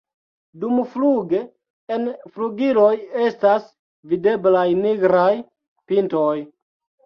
Dumfluge 0.61 1.41
en 1.97 2.07
flugiloj 2.33 2.89
estas 3.27 3.69
videblaj 4.17 4.67
nigraj 4.83 5.31
pintoj. 5.93 6.37